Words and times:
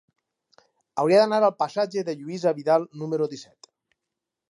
Hauria 1.03 1.19
d'anar 1.19 1.39
al 1.49 1.53
passatge 1.61 2.07
de 2.09 2.17
Lluïsa 2.25 2.57
Vidal 2.63 2.89
número 3.05 3.33
disset. 3.37 3.75